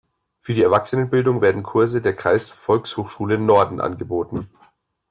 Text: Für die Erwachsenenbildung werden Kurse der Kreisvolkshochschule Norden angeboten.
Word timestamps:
Für 0.39 0.55
die 0.55 0.63
Erwachsenenbildung 0.63 1.41
werden 1.41 1.61
Kurse 1.61 2.01
der 2.01 2.15
Kreisvolkshochschule 2.15 3.37
Norden 3.37 3.79
angeboten. 3.79 4.49